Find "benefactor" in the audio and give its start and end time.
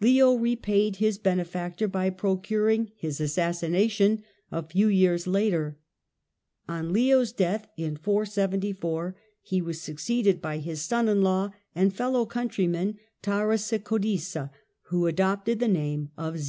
1.16-1.86